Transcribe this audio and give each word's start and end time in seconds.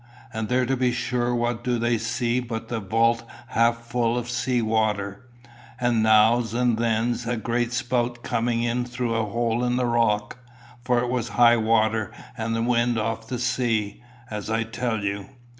And 0.33 0.49
there 0.49 0.65
to 0.65 0.75
be 0.75 0.91
sure 0.91 1.35
what 1.35 1.63
do 1.63 1.77
they 1.77 1.99
see 1.99 2.39
but 2.39 2.69
the 2.69 2.81
wout 2.81 3.21
half 3.49 3.81
full 3.85 4.17
of 4.17 4.31
sea 4.31 4.59
water, 4.59 5.27
and 5.79 6.01
nows 6.01 6.55
and 6.55 6.75
thens 6.75 7.27
a 7.27 7.37
great 7.37 7.71
spout 7.71 8.23
coming 8.23 8.63
in 8.63 8.83
through 8.83 9.13
a 9.13 9.25
hole 9.29 9.63
in 9.63 9.75
the 9.75 9.85
rock; 9.85 10.39
for 10.83 10.97
it 11.03 11.09
was 11.11 11.29
high 11.37 11.57
water 11.57 12.11
and 12.35 12.57
a 12.57 12.63
wind 12.63 12.97
off 12.97 13.27
the 13.27 13.37
sea, 13.37 14.01
as 14.31 14.49
I 14.49 14.63
tell 14.63 15.03
you. 15.03 15.27